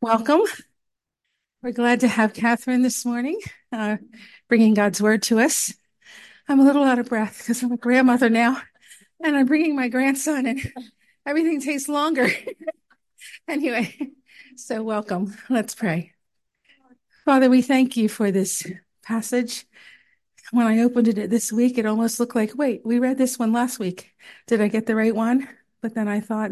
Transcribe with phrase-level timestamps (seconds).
[0.00, 0.42] Welcome.
[1.62, 3.38] We're glad to have Catherine this morning,
[3.70, 3.98] uh,
[4.48, 5.72] bringing God's word to us.
[6.48, 8.60] I'm a little out of breath because I'm a grandmother now,
[9.22, 10.72] and I'm bringing my grandson, and
[11.24, 12.28] everything takes longer.
[13.48, 14.10] anyway,
[14.56, 15.36] so welcome.
[15.48, 16.12] Let's pray.
[17.24, 18.66] Father, we thank you for this
[19.04, 19.64] passage.
[20.50, 23.52] When I opened it this week, it almost looked like, wait, we read this one
[23.52, 24.10] last week.
[24.48, 25.48] Did I get the right one?
[25.80, 26.50] But then I thought,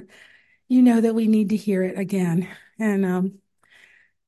[0.71, 2.49] you know that we need to hear it again.
[2.79, 3.39] And um,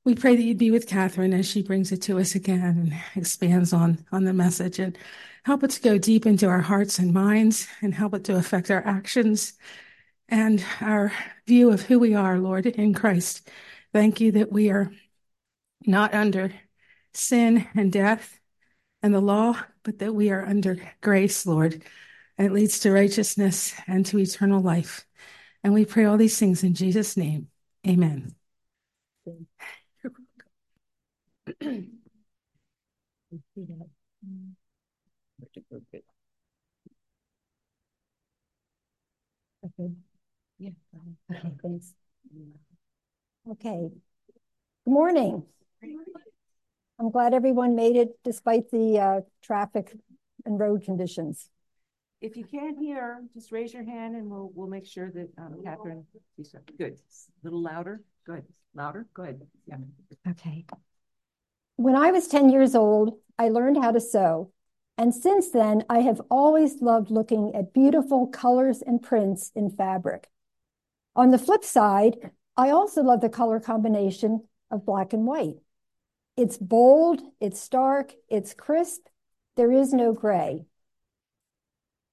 [0.05, 2.95] we pray that you'd be with Catherine as she brings it to us again and
[3.15, 4.99] expands on, on the message and
[5.45, 8.73] help it to go deep into our hearts and minds and help it to affect
[8.73, 9.53] our actions
[10.29, 11.13] and our
[11.47, 13.49] view of who we are, Lord, in Christ.
[13.93, 14.91] Thank you that we are
[15.87, 16.53] not under
[17.15, 18.41] sin and death
[19.01, 21.85] and the law, but that we are under grace, Lord.
[22.37, 25.07] And it leads to righteousness and to eternal life.
[25.65, 27.49] And we pray all these things in Jesus' name.
[27.87, 28.35] Amen.
[39.65, 39.91] okay.
[41.63, 41.95] Thanks.
[43.51, 43.89] Okay.
[44.85, 45.45] Good morning.
[46.99, 49.97] I'm glad everyone made it despite the uh, traffic
[50.45, 51.49] and road conditions.
[52.23, 55.57] If you can't hear, just raise your hand and we'll we'll make sure that um,
[55.65, 56.07] Catherine.
[56.79, 56.93] Good.
[56.93, 58.01] A little louder.
[58.25, 58.45] Good.
[58.75, 59.07] Louder.
[59.13, 59.43] Good.
[59.67, 59.77] Yeah.
[60.31, 60.65] Okay.
[61.77, 64.53] When I was 10 years old, I learned how to sew.
[64.97, 70.29] And since then, I have always loved looking at beautiful colors and prints in fabric.
[71.17, 75.57] On the flip side, I also love the color combination of black and white.
[76.37, 79.07] It's bold, it's stark, it's crisp,
[79.57, 80.67] there is no gray.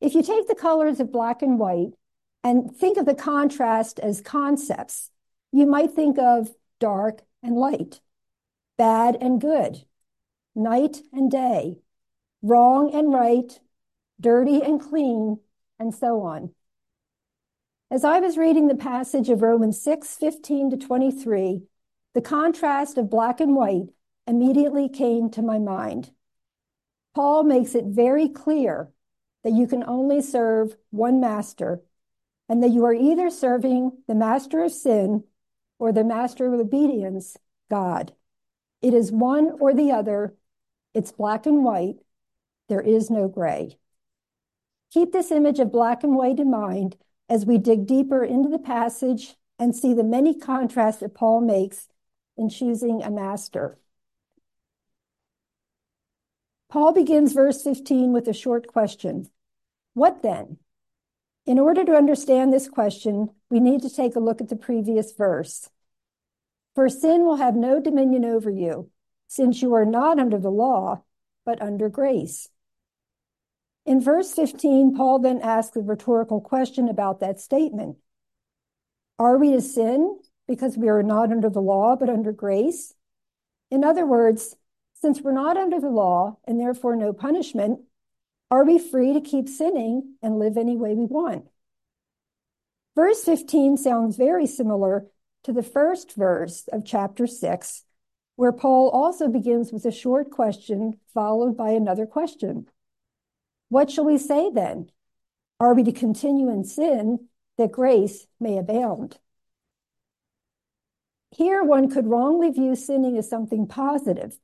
[0.01, 1.93] If you take the colors of black and white
[2.43, 5.11] and think of the contrast as concepts,
[5.51, 7.99] you might think of dark and light,
[8.77, 9.83] bad and good,
[10.55, 11.79] night and day,
[12.41, 13.59] wrong and right,
[14.19, 15.39] dirty and clean,
[15.77, 16.53] and so on.
[17.91, 21.63] As I was reading the passage of Romans 6 15 to 23,
[22.13, 23.89] the contrast of black and white
[24.27, 26.11] immediately came to my mind.
[27.15, 28.89] Paul makes it very clear
[29.43, 31.81] that you can only serve one master,
[32.47, 35.23] and that you are either serving the master of sin
[35.77, 37.37] or the master of obedience,
[37.69, 38.13] God.
[38.81, 40.35] It is one or the other.
[40.93, 41.97] It's black and white.
[42.67, 43.77] There is no gray.
[44.91, 46.97] Keep this image of black and white in mind
[47.29, 51.87] as we dig deeper into the passage and see the many contrasts that Paul makes
[52.37, 53.77] in choosing a master.
[56.69, 59.27] Paul begins verse 15 with a short question
[59.93, 60.57] What then?
[61.45, 65.11] In order to understand this question, we need to take a look at the previous
[65.11, 65.69] verse.
[66.75, 68.91] For sin will have no dominion over you,
[69.27, 71.01] since you are not under the law,
[71.43, 72.49] but under grace.
[73.85, 77.97] In verse 15, Paul then asks a rhetorical question about that statement
[79.17, 82.93] Are we to sin because we are not under the law, but under grace?
[83.71, 84.55] In other words,
[85.01, 87.81] since we're not under the law and therefore no punishment,
[88.51, 91.47] are we free to keep sinning and live any way we want?
[92.95, 95.05] Verse 15 sounds very similar
[95.43, 97.83] to the first verse of chapter 6,
[98.35, 102.67] where Paul also begins with a short question followed by another question.
[103.69, 104.89] What shall we say then?
[105.59, 107.27] Are we to continue in sin
[107.57, 109.17] that grace may abound?
[111.31, 114.37] Here, one could wrongly view sinning as something positive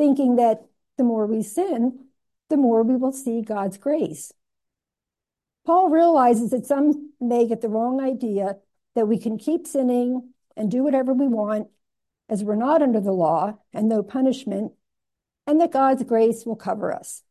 [0.00, 0.64] thinking that
[0.96, 2.06] the more we sin,
[2.48, 4.32] the more we will see God's grace.
[5.66, 8.56] Paul realizes that some may get the wrong idea
[8.94, 11.68] that we can keep sinning and do whatever we want
[12.30, 14.72] as we're not under the law and no punishment,
[15.46, 17.22] and that God's grace will cover us.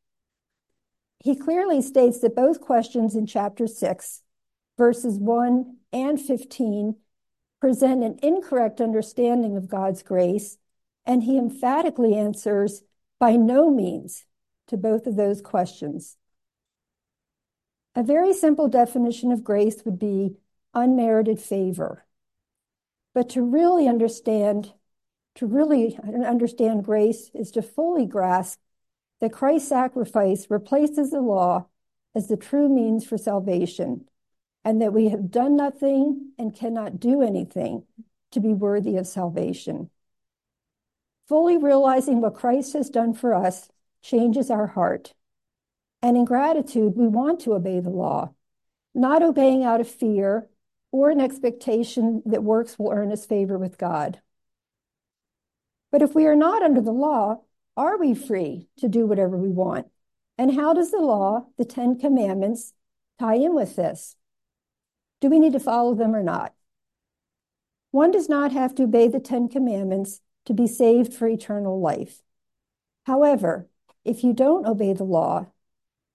[1.24, 4.22] He clearly states that both questions in chapter 6,
[4.78, 6.97] verses 1 and 15,
[7.59, 10.59] present an incorrect understanding of God's grace
[11.09, 12.84] and he emphatically answers
[13.20, 14.26] by no means
[14.67, 16.16] to both of those questions.
[17.96, 20.38] A very simple definition of grace would be
[20.76, 22.06] unmerited favor.
[23.16, 24.72] But to really understand,
[25.35, 28.59] to really understand grace is to fully grasp
[29.20, 31.66] that Christ's sacrifice replaces the law
[32.14, 34.08] as the true means for salvation,
[34.64, 37.85] and that we have done nothing and cannot do anything
[38.29, 39.90] to be worthy of salvation.
[41.29, 43.70] Fully realizing what Christ has done for us
[44.02, 45.14] changes our heart.
[46.02, 48.34] And in gratitude, we want to obey the law,
[48.96, 50.49] not obeying out of fear
[50.91, 54.20] or an expectation that works will earn us favor with God.
[55.91, 57.41] But if we are not under the law,
[57.78, 59.85] are we free to do whatever we want?
[60.35, 62.73] And how does the law, the Ten Commandments,
[63.20, 64.16] tie in with this?
[65.22, 66.55] Do we need to follow them or not?
[67.91, 72.23] One does not have to obey the Ten Commandments to be saved for eternal life.
[73.03, 73.69] However,
[74.03, 75.46] if you don't obey the law,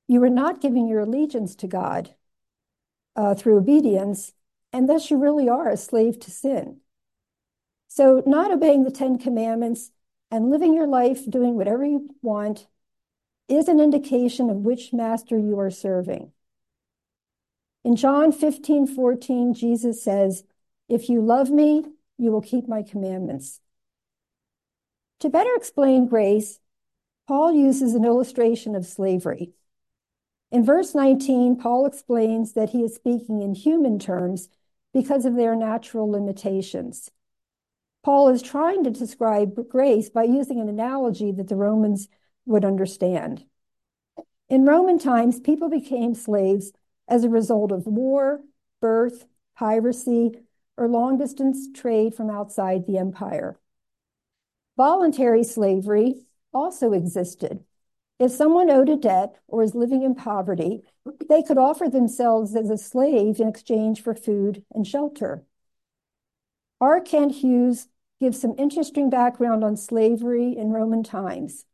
[0.08, 2.16] you are not giving your allegiance to God
[3.14, 4.32] uh, through obedience,
[4.72, 6.80] and thus you really are a slave to sin.
[7.86, 9.92] So, not obeying the Ten Commandments
[10.32, 12.66] and living your life doing whatever you want
[13.46, 16.32] is an indication of which master you are serving.
[17.84, 20.42] In John 15 14, Jesus says,
[20.88, 21.84] If you love me,
[22.18, 23.60] you will keep my commandments.
[25.20, 26.60] To better explain grace,
[27.26, 29.52] Paul uses an illustration of slavery.
[30.50, 34.48] In verse 19, Paul explains that he is speaking in human terms
[34.92, 37.10] because of their natural limitations.
[38.04, 42.08] Paul is trying to describe grace by using an analogy that the Romans
[42.44, 43.44] would understand.
[44.48, 46.72] In Roman times, people became slaves
[47.08, 48.42] as a result of war,
[48.80, 49.24] birth,
[49.56, 50.32] piracy,
[50.76, 53.58] or long distance trade from outside the empire.
[54.76, 57.64] Voluntary slavery also existed.
[58.18, 60.82] If someone owed a debt or is living in poverty,
[61.28, 65.44] they could offer themselves as a slave in exchange for food and shelter.
[66.80, 67.00] R.
[67.00, 67.88] Kent Hughes
[68.20, 71.64] gives some interesting background on slavery in Roman times.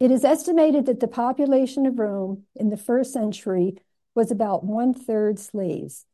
[0.00, 3.78] It is estimated that the population of Rome in the first century
[4.14, 6.04] was about one third slaves.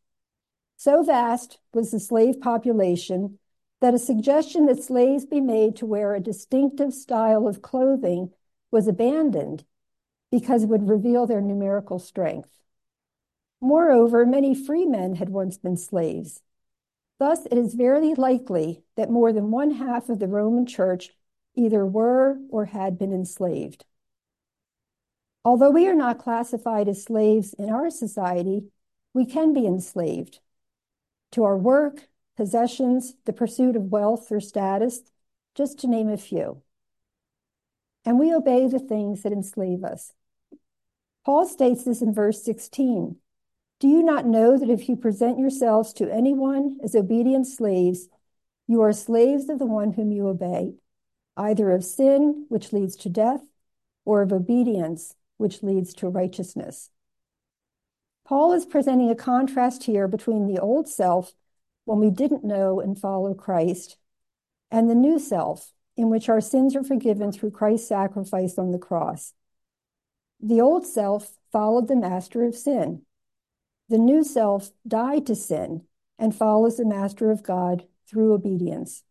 [0.76, 3.38] So vast was the slave population
[3.84, 8.32] that a suggestion that slaves be made to wear a distinctive style of clothing
[8.70, 9.62] was abandoned
[10.32, 12.48] because it would reveal their numerical strength.
[13.60, 16.40] Moreover, many free men had once been slaves.
[17.19, 21.10] Thus, it is very likely that more than one half of the Roman church
[21.54, 23.84] either were or had been enslaved.
[25.44, 28.70] Although we are not classified as slaves in our society,
[29.12, 30.40] we can be enslaved
[31.32, 35.00] to our work, possessions, the pursuit of wealth or status,
[35.54, 36.62] just to name a few.
[38.04, 40.12] And we obey the things that enslave us.
[41.25, 43.16] Paul states this in verse 16.
[43.81, 48.08] Do you not know that if you present yourselves to anyone as obedient slaves,
[48.66, 50.75] you are slaves of the one whom you obey,
[51.36, 53.42] either of sin, which leads to death,
[54.04, 56.90] or of obedience, which leads to righteousness?
[58.25, 61.34] Paul is presenting a contrast here between the old self
[61.84, 63.96] when we didn't know and follow Christ,
[64.70, 68.78] and the new self, in which our sins are forgiven through Christ's sacrifice on the
[68.78, 69.32] cross.
[70.40, 73.02] The old self followed the master of sin.
[73.88, 75.82] The new self died to sin
[76.19, 79.04] and follows the master of God through obedience.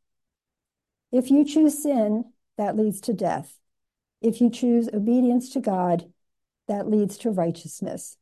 [1.12, 2.26] If you choose sin,
[2.58, 3.58] that leads to death.
[4.22, 6.12] If you choose obedience to God,
[6.68, 8.18] that leads to righteousness.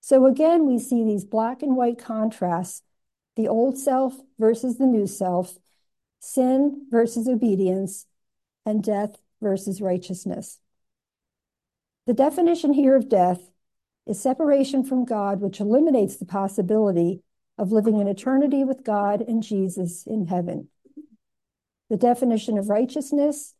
[0.00, 2.82] So again, we see these black and white contrasts
[3.36, 5.58] the old self versus the new self,
[6.20, 8.06] sin versus obedience,
[8.64, 10.58] and death versus righteousness.
[12.06, 13.40] The definition here of death
[14.06, 17.22] is separation from God, which eliminates the possibility
[17.58, 20.68] of living in eternity with God and Jesus in heaven.
[21.90, 23.54] The definition of righteousness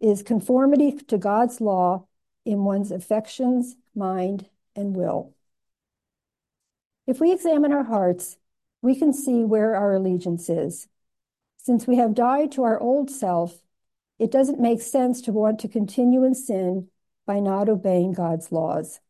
[0.00, 2.06] is conformity to God's law
[2.44, 5.34] in one's affections, mind, and will.
[7.06, 8.36] If we examine our hearts,
[8.82, 10.88] we can see where our allegiance is.
[11.56, 13.62] Since we have died to our old self,
[14.18, 16.88] it doesn't make sense to want to continue in sin
[17.24, 19.00] by not obeying God's laws.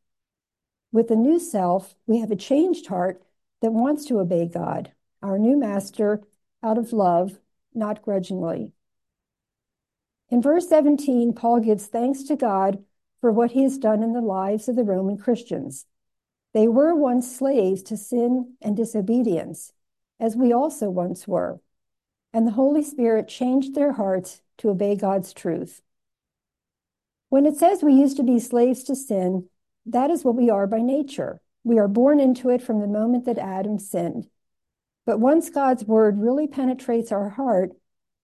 [0.92, 3.22] With the new self, we have a changed heart
[3.62, 6.20] that wants to obey God, our new master,
[6.62, 7.38] out of love,
[7.74, 8.72] not grudgingly.
[10.28, 12.84] In verse 17, Paul gives thanks to God
[13.20, 15.86] for what he has done in the lives of the Roman Christians.
[16.54, 19.72] They were once slaves to sin and disobedience,
[20.20, 21.60] as we also once were.
[22.32, 25.82] And the Holy Spirit changed their hearts to obey God's truth.
[27.28, 29.48] When it says we used to be slaves to sin,
[29.86, 31.40] that is what we are by nature.
[31.64, 34.28] We are born into it from the moment that Adam sinned.
[35.06, 37.72] But once God's word really penetrates our heart,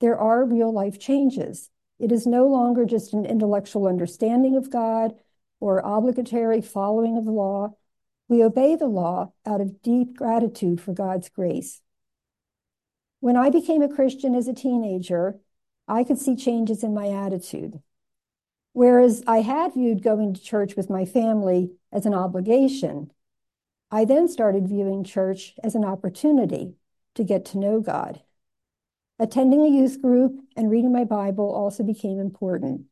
[0.00, 1.70] there are real life changes.
[1.98, 5.14] It is no longer just an intellectual understanding of God
[5.60, 7.74] or obligatory following of the law.
[8.28, 11.80] We obey the law out of deep gratitude for God's grace.
[13.20, 15.40] When I became a Christian as a teenager,
[15.88, 17.80] I could see changes in my attitude.
[18.72, 23.10] Whereas I had viewed going to church with my family as an obligation,
[23.90, 26.74] I then started viewing church as an opportunity
[27.14, 28.22] to get to know God.
[29.18, 32.82] Attending a youth group and reading my Bible also became important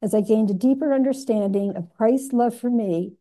[0.00, 3.14] as I gained a deeper understanding of Christ's love for me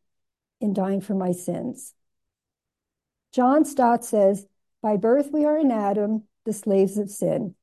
[0.59, 1.93] in dying for my sins.
[3.31, 4.47] John Stott says,
[4.81, 7.55] By birth we are in Adam, the slaves of sin.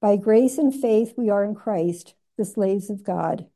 [0.00, 3.46] By grace and faith we are in Christ, the slaves of God.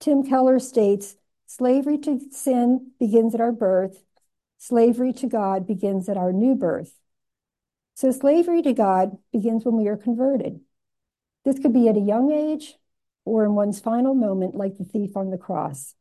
[0.00, 4.02] Tim Keller states, Slavery to sin begins at our birth,
[4.58, 6.94] slavery to God begins at our new birth.
[7.94, 10.60] So, slavery to God begins when we are converted.
[11.44, 12.74] This could be at a young age
[13.24, 15.94] or in one's final moment, like the thief on the cross.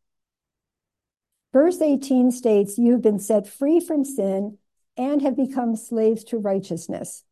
[1.56, 4.58] Verse 18 states, You have been set free from sin
[4.98, 7.24] and have become slaves to righteousness.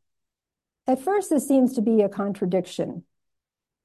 [0.87, 3.03] At first, this seems to be a contradiction.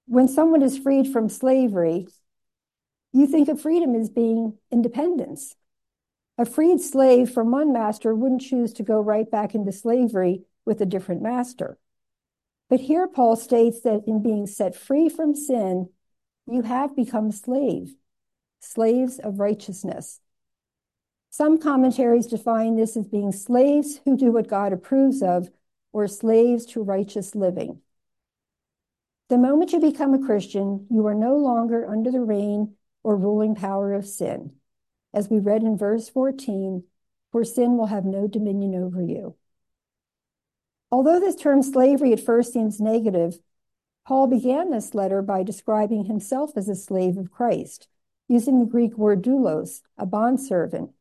[0.07, 2.07] When someone is freed from slavery,
[3.13, 5.57] you think of freedom as being independence.
[6.39, 10.81] A freed slave from one master wouldn't choose to go right back into slavery with
[10.81, 11.79] a different master.
[12.71, 15.89] But here Paul states that in being set free from sin,
[16.47, 17.97] you have become slave,
[18.61, 20.21] slaves of righteousness.
[21.31, 25.51] Some commentaries define this as being slaves who do what God approves of
[25.93, 27.81] or slaves to righteous living.
[29.29, 33.55] The moment you become a Christian, you are no longer under the reign or ruling
[33.55, 34.53] power of sin.
[35.13, 36.85] As we read in verse 14,
[37.31, 39.37] for sin will have no dominion over you.
[40.91, 43.39] Although this term slavery at first seems negative,
[44.07, 47.89] Paul began this letter by describing himself as a slave of Christ,
[48.27, 50.93] using the Greek word doulos, a bondservant.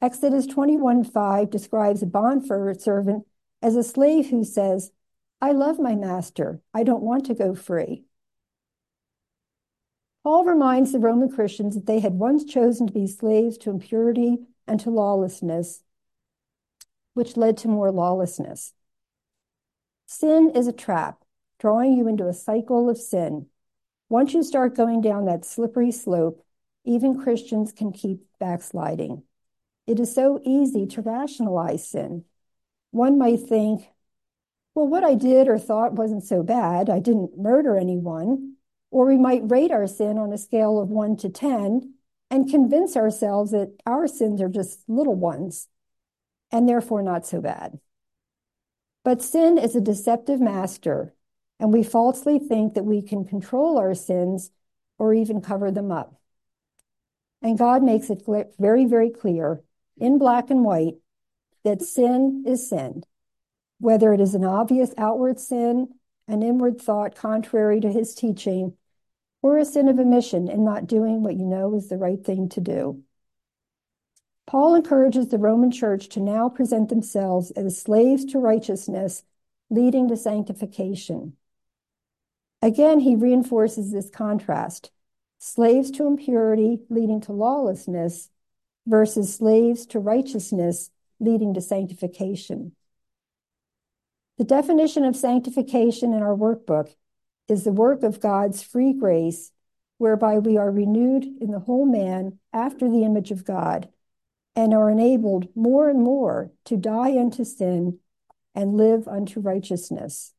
[0.00, 3.26] Exodus 21 5 describes a bondservant
[3.60, 4.92] as a slave who says,
[5.40, 6.60] I love my master.
[6.72, 8.04] I don't want to go free.
[10.22, 14.38] Paul reminds the Roman Christians that they had once chosen to be slaves to impurity
[14.66, 15.82] and to lawlessness,
[17.14, 18.74] which led to more lawlessness.
[20.06, 21.24] Sin is a trap,
[21.58, 23.46] drawing you into a cycle of sin.
[24.08, 26.44] Once you start going down that slippery slope,
[26.84, 29.22] even Christians can keep backsliding.
[29.88, 32.26] It is so easy to rationalize sin.
[32.90, 33.88] One might think,
[34.74, 36.90] well, what I did or thought wasn't so bad.
[36.90, 38.56] I didn't murder anyone.
[38.90, 41.94] Or we might rate our sin on a scale of one to 10
[42.30, 45.68] and convince ourselves that our sins are just little ones
[46.52, 47.80] and therefore not so bad.
[49.04, 51.14] But sin is a deceptive master,
[51.58, 54.50] and we falsely think that we can control our sins
[54.98, 56.20] or even cover them up.
[57.40, 58.22] And God makes it
[58.58, 59.62] very, very clear
[60.00, 60.94] in black and white
[61.64, 63.04] that sin is sin,
[63.78, 65.88] whether it is an obvious outward sin,
[66.26, 68.74] an inward thought contrary to his teaching,
[69.42, 72.48] or a sin of omission in not doing what you know is the right thing
[72.48, 73.02] to do.
[74.46, 79.22] Paul encourages the Roman church to now present themselves as slaves to righteousness,
[79.68, 81.36] leading to sanctification.
[82.62, 84.90] Again, he reinforces this contrast
[85.38, 88.28] slaves to impurity, leading to lawlessness,
[88.88, 90.90] versus slaves to righteousness,
[91.20, 92.72] leading to sanctification.
[94.38, 96.94] The definition of sanctification in our workbook
[97.48, 99.52] is the work of God's free grace,
[99.98, 103.88] whereby we are renewed in the whole man after the image of God
[104.56, 107.98] and are enabled more and more to die unto sin
[108.54, 110.32] and live unto righteousness.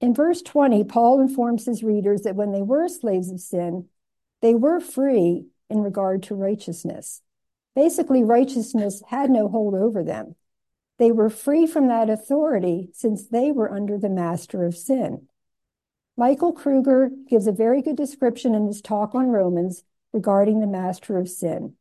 [0.00, 3.88] In verse 20, Paul informs his readers that when they were slaves of sin,
[4.42, 7.22] they were free in regard to righteousness.
[7.74, 10.34] Basically, righteousness had no hold over them.
[10.98, 15.28] They were free from that authority since they were under the master of sin.
[16.16, 21.16] Michael Kruger gives a very good description in his talk on Romans regarding the master
[21.16, 21.74] of sin.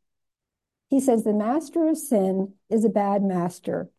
[0.89, 3.89] He says the master of sin is a bad master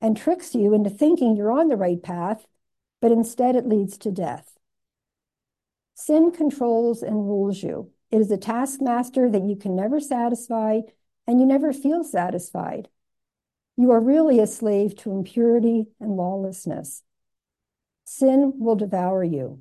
[0.00, 2.46] and tricks you into thinking you're on the right path,
[3.00, 4.56] but instead it leads to death.
[5.94, 7.90] Sin controls and rules you.
[8.10, 10.80] It is a taskmaster that you can never satisfy
[11.26, 12.88] and you never feel satisfied.
[13.76, 17.02] You are really a slave to impurity and lawlessness.
[18.04, 19.60] Sin will devour you.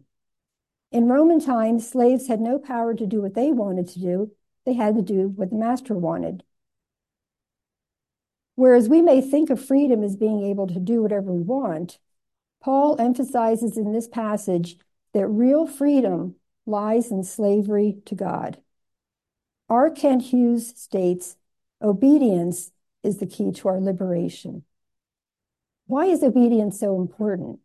[0.91, 4.31] In Roman times, slaves had no power to do what they wanted to do.
[4.65, 6.43] They had to do what the master wanted.
[8.55, 11.99] Whereas we may think of freedom as being able to do whatever we want,
[12.61, 14.77] Paul emphasizes in this passage
[15.13, 16.35] that real freedom
[16.67, 18.61] lies in slavery to God.
[19.69, 19.89] R.
[19.89, 21.35] Kent Hughes states
[21.81, 22.71] obedience
[23.03, 24.63] is the key to our liberation.
[25.85, 27.59] Why is obedience so important?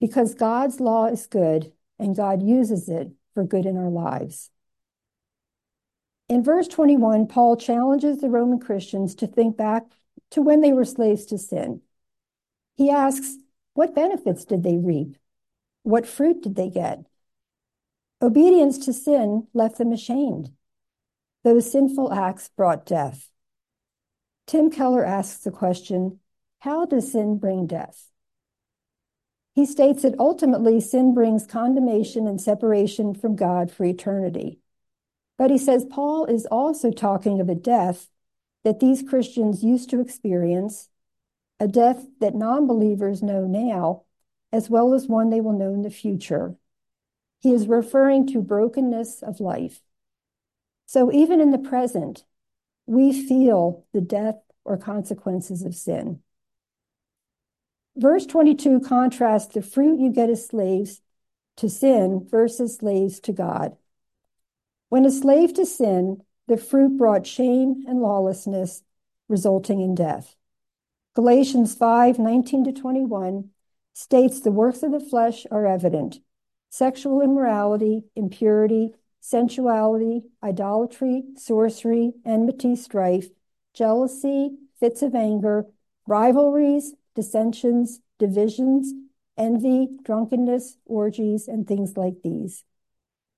[0.00, 4.50] Because God's law is good and God uses it for good in our lives.
[6.28, 9.84] In verse 21, Paul challenges the Roman Christians to think back
[10.30, 11.80] to when they were slaves to sin.
[12.76, 13.36] He asks,
[13.74, 15.16] What benefits did they reap?
[15.82, 17.04] What fruit did they get?
[18.22, 20.50] Obedience to sin left them ashamed.
[21.42, 23.30] Those sinful acts brought death.
[24.46, 26.20] Tim Keller asks the question
[26.58, 28.10] How does sin bring death?
[29.54, 34.60] He states that ultimately sin brings condemnation and separation from God for eternity.
[35.38, 38.08] But he says Paul is also talking of a death
[38.64, 40.90] that these Christians used to experience,
[41.58, 44.02] a death that non believers know now,
[44.52, 46.56] as well as one they will know in the future.
[47.40, 49.80] He is referring to brokenness of life.
[50.86, 52.24] So even in the present,
[52.86, 56.20] we feel the death or consequences of sin.
[57.96, 61.00] Verse 22 contrasts the fruit you get as slaves
[61.56, 63.76] to sin versus slaves to God.
[64.88, 68.82] When a slave to sin, the fruit brought shame and lawlessness,
[69.28, 70.36] resulting in death.
[71.14, 73.50] Galatians 5 19 to 21
[73.92, 76.20] states the works of the flesh are evident
[76.70, 83.28] sexual immorality, impurity, sensuality, idolatry, sorcery, enmity, strife,
[83.74, 85.66] jealousy, fits of anger,
[86.06, 88.94] rivalries, dissensions, divisions,
[89.36, 92.64] envy, drunkenness, orgies, and things like these.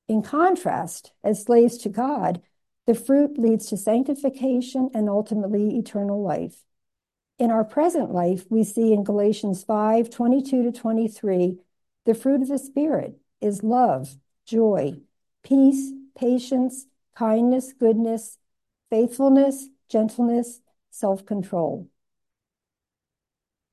[0.08, 2.42] In contrast, as slaves to God,
[2.86, 6.62] the fruit leads to sanctification and ultimately eternal life.
[7.38, 11.58] In our present life, we see in Galatians 5 22 to 23,
[12.04, 14.94] the fruit of the Spirit is love, joy,
[15.42, 18.38] peace, patience, kindness, goodness,
[18.90, 21.88] faithfulness, gentleness, self control.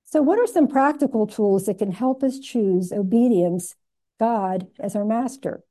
[0.05, 3.75] So, what are some practical tools that can help us choose obedience,
[4.19, 5.63] God, as our master?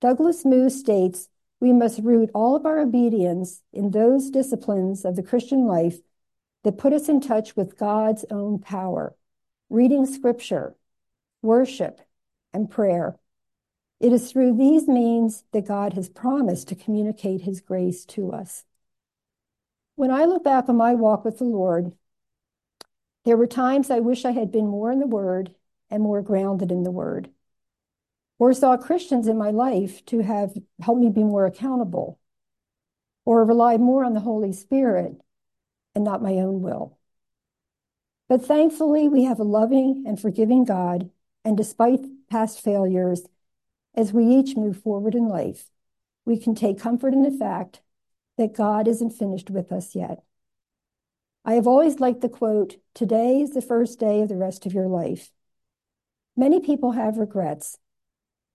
[0.00, 1.28] Douglas Moo states
[1.60, 5.98] we must root all of our obedience in those disciplines of the Christian life
[6.64, 9.14] that put us in touch with God's own power,
[9.68, 10.76] reading scripture,
[11.42, 12.00] worship,
[12.52, 13.18] and prayer.
[14.00, 18.64] It is through these means that God has promised to communicate his grace to us.
[19.96, 21.92] When I look back on my walk with the Lord,
[23.24, 25.54] there were times I wish I had been more in the Word
[25.90, 27.30] and more grounded in the Word,
[28.38, 32.20] or saw Christians in my life to have helped me be more accountable,
[33.24, 35.20] or relied more on the Holy Spirit
[35.94, 36.96] and not my own will.
[38.28, 41.10] But thankfully, we have a loving and forgiving God,
[41.44, 43.22] and despite past failures,
[43.94, 45.70] as we each move forward in life,
[46.24, 47.80] we can take comfort in the fact
[48.36, 50.22] that God isn't finished with us yet.
[51.44, 54.74] I have always liked the quote, Today is the first day of the rest of
[54.74, 55.30] your life.
[56.36, 57.78] Many people have regrets,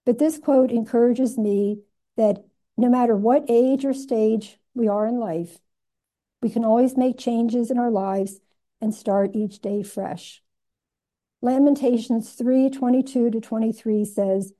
[0.06, 1.82] but this quote encourages me
[2.16, 2.46] that
[2.78, 5.60] no matter what age or stage we are in life,
[6.42, 8.40] we can always make changes in our lives
[8.82, 10.44] and start each day fresh.
[11.44, 14.54] Lamentations 3 22 to 23 says,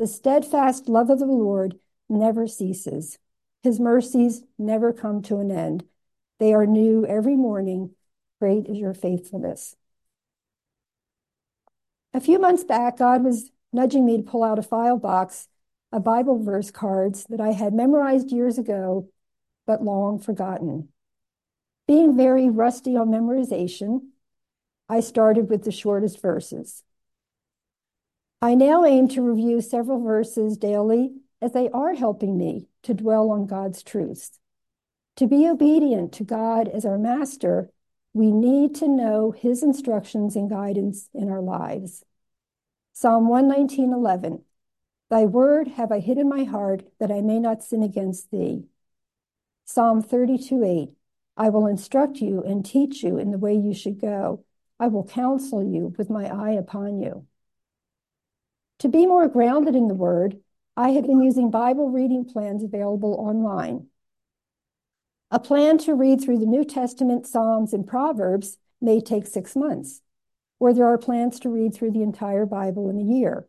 [0.00, 3.20] The steadfast love of the Lord never ceases.
[3.62, 5.84] His mercies never come to an end.
[6.40, 7.94] They are new every morning.
[8.40, 9.76] Great is your faithfulness.
[12.12, 15.46] A few months back, God was nudging me to pull out a file box
[15.92, 19.08] of Bible verse cards that I had memorized years ago,
[19.68, 20.88] but long forgotten.
[21.86, 24.08] Being very rusty on memorization,
[24.88, 26.82] I started with the shortest verses.
[28.42, 33.30] I now aim to review several verses daily as they are helping me to dwell
[33.30, 34.38] on God's truths.
[35.16, 37.70] To be obedient to God as our master,
[38.12, 42.04] we need to know his instructions and guidance in our lives.
[42.92, 44.42] Psalm 119:11
[45.10, 48.66] Thy word have I hid in my heart that I may not sin against thee.
[49.64, 50.94] Psalm 32:8
[51.36, 54.44] I will instruct you and teach you in the way you should go.
[54.78, 57.26] I will counsel you with my eye upon you.
[58.80, 60.40] To be more grounded in the Word,
[60.76, 63.86] I have been using Bible reading plans available online.
[65.30, 70.00] A plan to read through the New Testament, Psalms, and Proverbs may take six months,
[70.58, 73.48] or there are plans to read through the entire Bible in a year.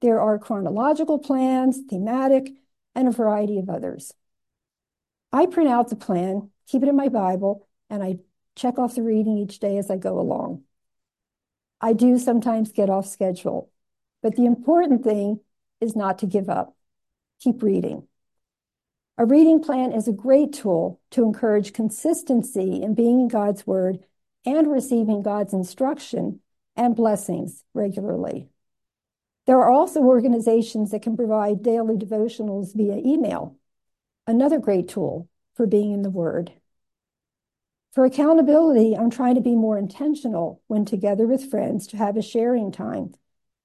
[0.00, 2.50] There are chronological plans, thematic,
[2.94, 4.12] and a variety of others.
[5.32, 8.18] I print out the plan, keep it in my Bible, and I
[8.56, 10.62] check off the reading each day as I go along.
[11.80, 13.70] I do sometimes get off schedule,
[14.22, 15.40] but the important thing
[15.80, 16.76] is not to give up.
[17.40, 18.06] Keep reading.
[19.18, 23.98] A reading plan is a great tool to encourage consistency in being in God's Word
[24.46, 26.40] and receiving God's instruction
[26.76, 28.48] and blessings regularly.
[29.46, 33.56] There are also organizations that can provide daily devotionals via email.
[34.26, 36.52] Another great tool for being in the Word.
[37.92, 42.22] For accountability, I'm trying to be more intentional when together with friends to have a
[42.22, 43.14] sharing time.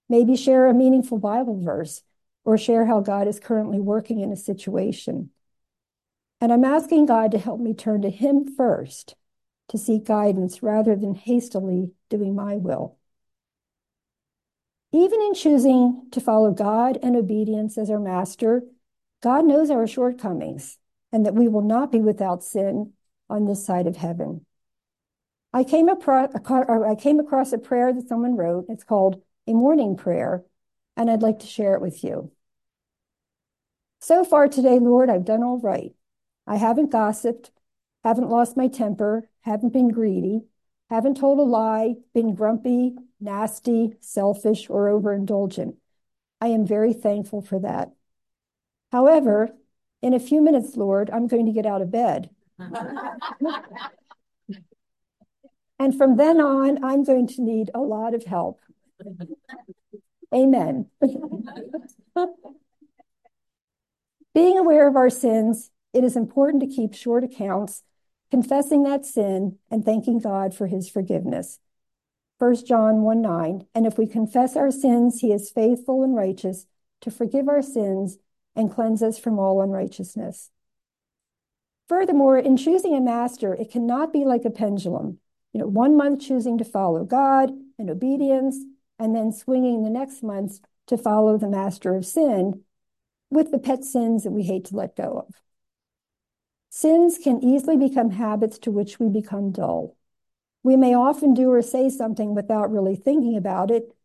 [0.10, 2.04] Maybe share a meaningful Bible verse
[2.44, 5.30] or share how God is currently working in a situation.
[6.42, 9.16] And I'm asking God to help me turn to Him first
[9.70, 12.98] to seek guidance rather than hastily doing my will.
[14.92, 18.64] Even in choosing to follow God and obedience as our master,
[19.22, 20.78] God knows our shortcomings
[21.12, 22.94] and that we will not be without sin
[23.30, 24.46] on this side of heaven.
[25.54, 28.66] I came, across, I came across a prayer that someone wrote.
[28.70, 30.44] It's called a morning prayer,
[30.96, 32.32] and I'd like to share it with you.
[34.00, 35.94] So far today, Lord, I've done all right.
[36.46, 37.52] I haven't gossiped,
[38.04, 40.42] haven't lost my temper, haven't been greedy,
[40.90, 45.76] haven't told a lie, been grumpy, nasty, selfish, or overindulgent.
[46.40, 47.92] I am very thankful for that.
[48.92, 49.56] However,
[50.02, 52.30] in a few minutes, Lord, I'm going to get out of bed.
[55.80, 58.60] and from then on, I'm going to need a lot of help.
[60.34, 60.88] Amen.
[64.34, 67.84] Being aware of our sins, it is important to keep short accounts,
[68.30, 71.60] confessing that sin and thanking God for his forgiveness.
[72.40, 76.68] 1 John 1 9, and if we confess our sins, he is faithful and righteous
[77.02, 78.20] to forgive our sins
[78.56, 80.52] and cleanse us from all unrighteousness.
[81.88, 85.20] Furthermore, in choosing a master, it cannot be like a pendulum.
[85.54, 88.58] You know, one month choosing to follow God and obedience,
[89.00, 92.62] and then swinging the next month to follow the master of sin
[93.30, 95.34] with the pet sins that we hate to let go of.
[96.70, 99.96] Sins can easily become habits to which we become dull.
[100.64, 103.96] We may often do or say something without really thinking about it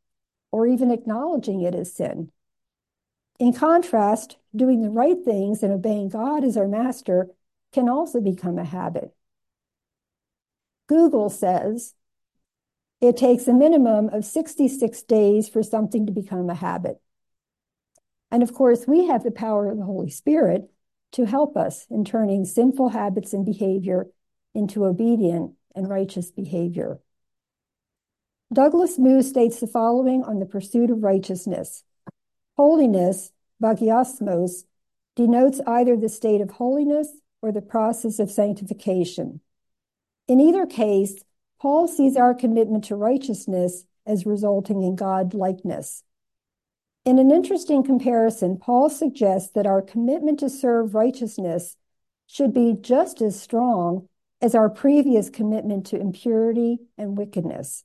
[0.51, 2.31] or even acknowledging it as sin.
[3.38, 7.29] In contrast, doing the right things and obeying God as our master
[7.73, 9.15] can also become a habit.
[10.89, 11.95] Google says
[13.01, 17.01] it takes a minimum of 66 days for something to become a habit.
[18.31, 20.71] And of course, we have the power of the Holy Spirit
[21.13, 24.07] to help us in turning sinful habits and behavior
[24.55, 27.01] into obedient and righteous behavior.
[28.53, 31.85] Douglas Moo states the following on the pursuit of righteousness.
[32.57, 33.33] Holiness,
[33.63, 34.65] hagiasmos,
[35.17, 37.09] denotes either the state of holiness
[37.42, 39.40] or the process of sanctification.
[40.28, 41.22] In either case,
[41.61, 46.02] Paul sees our commitment to righteousness as resulting in God likeness.
[47.05, 51.76] In an interesting comparison, Paul suggests that our commitment to serve righteousness
[52.28, 54.09] should be just as strong
[54.40, 57.85] as our previous commitment to impurity and wickedness.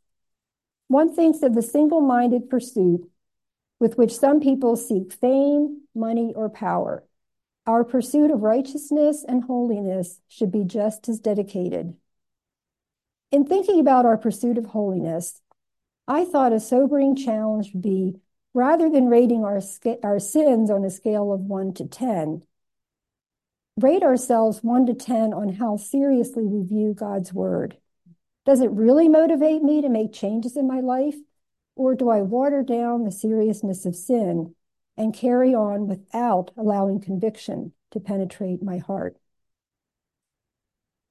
[0.87, 3.09] One thinks of the single minded pursuit
[3.79, 7.03] with which some people seek fame, money, or power.
[7.67, 11.95] Our pursuit of righteousness and holiness should be just as dedicated.
[13.30, 15.41] In thinking about our pursuit of holiness,
[16.08, 18.21] I thought a sobering challenge would be
[18.53, 19.60] rather than rating our,
[20.01, 22.43] our sins on a scale of 1 to 10,
[23.82, 27.75] rate ourselves 1 to 10 on how seriously we view God's word.
[28.45, 31.17] Does it really motivate me to make changes in my life?
[31.75, 34.56] Or do I water down the seriousness of sin
[34.97, 39.17] and carry on without allowing conviction to penetrate my heart?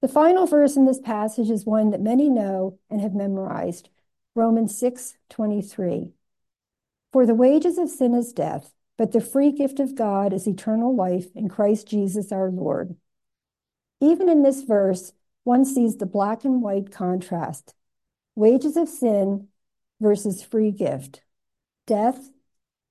[0.03, 3.88] The final verse in this passage is one that many know and have memorized
[4.35, 6.12] Romans 6 23.
[7.12, 10.94] For the wages of sin is death, but the free gift of God is eternal
[10.94, 12.96] life in Christ Jesus our Lord.
[14.01, 15.12] Even in this verse,
[15.44, 17.75] one sees the black and white contrast
[18.35, 19.49] wages of sin
[19.99, 21.22] versus free gift,
[21.87, 22.29] death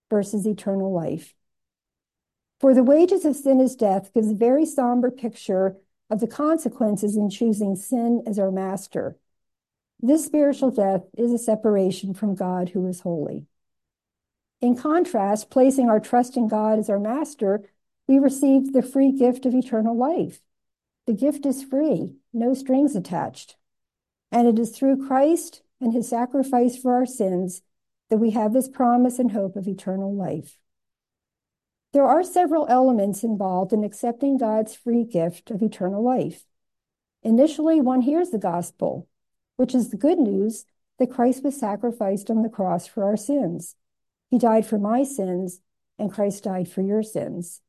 [0.09, 1.33] versus eternal life.
[2.59, 5.77] For the wages of sin is death gives a very somber picture
[6.09, 9.17] of the consequences in choosing sin as our master.
[9.99, 13.45] This spiritual death is a separation from God who is holy.
[14.61, 17.69] In contrast, placing our trust in God as our master,
[18.07, 20.39] we receive the free gift of eternal life.
[21.07, 23.57] The gift is free, no strings attached.
[24.31, 27.61] And it is through Christ and his sacrifice for our sins
[28.09, 30.57] that we have this promise and hope of eternal life.
[31.93, 36.43] There are several elements involved in accepting God's free gift of eternal life.
[37.23, 39.07] Initially, one hears the gospel,
[39.55, 40.65] which is the good news
[40.99, 43.75] that Christ was sacrificed on the cross for our sins.
[44.29, 45.61] He died for my sins,
[45.97, 47.61] and Christ died for your sins.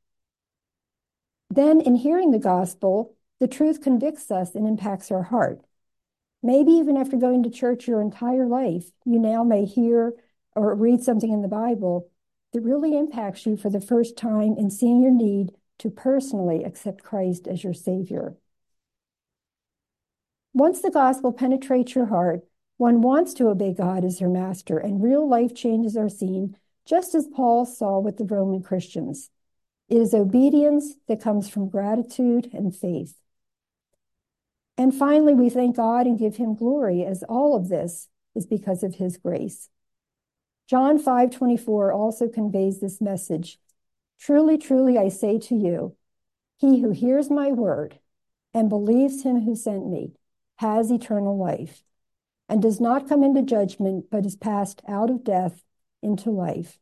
[1.49, 5.61] Then, in hearing the gospel, the truth convicts us and impacts our heart.
[6.42, 10.12] Maybe even after going to church your entire life, you now may hear
[10.57, 12.11] or read something in the Bible
[12.53, 17.05] that really impacts you for the first time in seeing your need to personally accept
[17.05, 18.37] Christ as your Savior.
[20.55, 22.40] Once the gospel penetrates your heart,
[22.79, 27.14] one wants to obey God as your master, and real life changes are seen, just
[27.14, 29.31] as Paul saw with the Roman Christians.
[29.88, 33.14] It is obedience that comes from gratitude and faith.
[34.79, 38.83] And finally, we thank God and give him glory as all of this is because
[38.83, 39.69] of his grace.
[40.67, 43.59] John 5:24 also conveys this message.
[44.19, 45.97] Truly, truly, I say to you,
[46.57, 48.01] he who hears my word
[48.53, 50.15] and believes him who sent me
[50.57, 51.85] has eternal life
[52.49, 55.63] and does not come into judgment, but is passed out of death
[56.03, 56.79] into life.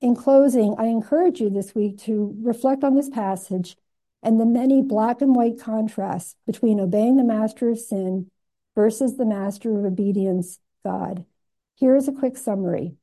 [0.00, 3.76] In closing, I encourage you this week to reflect on this passage
[4.22, 8.30] and the many black and white contrasts between obeying the master of sin
[8.74, 11.24] versus the master of obedience, God.
[11.74, 12.96] Here is a quick summary.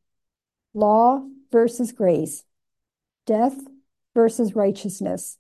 [0.74, 2.44] Law versus grace,
[3.26, 3.58] death
[4.14, 5.38] versus righteousness,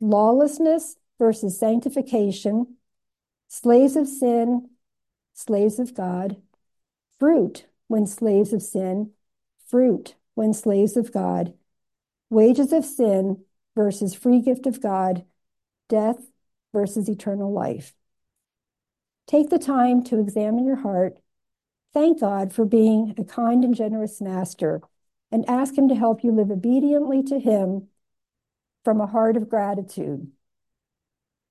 [0.00, 2.76] lawlessness versus sanctification,
[3.48, 4.68] slaves of sin,
[5.34, 6.36] slaves of God,
[7.18, 9.12] fruit when slaves of sin,
[9.68, 11.54] fruit when slaves of God,
[12.30, 15.24] wages of sin versus free gift of God,
[15.88, 16.18] death
[16.72, 17.94] versus eternal life.
[19.26, 21.18] Take the time to examine your heart.
[21.92, 24.80] Thank God for being a kind and generous master
[25.30, 27.88] and ask Him to help you live obediently to Him
[28.84, 30.30] from a heart of gratitude.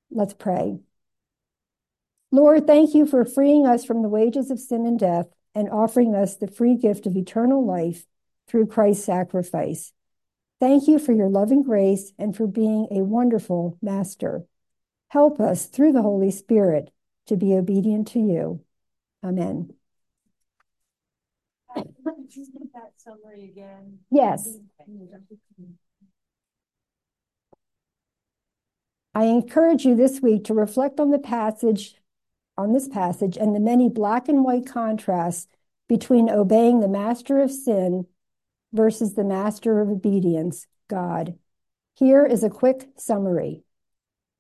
[0.09, 0.79] Let's pray.
[2.31, 6.15] Lord, thank you for freeing us from the wages of sin and death and offering
[6.15, 8.05] us the free gift of eternal life
[8.47, 9.91] through Christ's sacrifice.
[10.59, 14.45] Thank you for your loving grace and for being a wonderful master.
[15.09, 16.91] Help us through the Holy Spirit
[17.27, 18.63] to be obedient to you.
[19.23, 19.73] Amen.
[21.75, 23.99] That summary again?
[24.09, 24.57] Yes.
[29.13, 31.95] I encourage you this week to reflect on the passage,
[32.57, 35.47] on this passage, and the many black and white contrasts
[35.89, 38.05] between obeying the master of sin
[38.71, 41.37] versus the master of obedience, God.
[41.95, 43.63] Here is a quick summary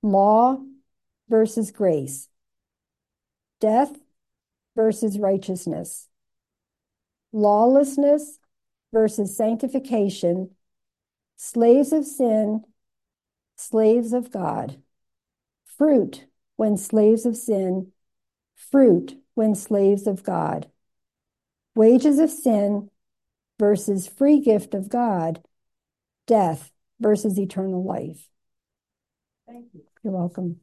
[0.01, 0.57] law
[1.29, 2.29] versus grace,
[3.59, 3.91] death
[4.75, 6.07] versus righteousness,
[7.31, 8.39] lawlessness
[8.91, 10.51] versus sanctification,
[11.37, 12.63] slaves of sin,
[13.55, 14.81] slaves of God,
[15.77, 17.91] fruit when slaves of sin,
[18.55, 20.69] fruit when slaves of God,
[21.75, 22.89] wages of sin
[23.59, 25.41] versus free gift of God,
[26.27, 28.27] death versus eternal life.
[29.47, 29.83] Thank you.
[30.03, 30.59] You're welcome.